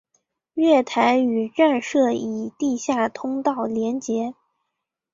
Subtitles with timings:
[0.55, 4.33] 月台与站舍以地下通道连结。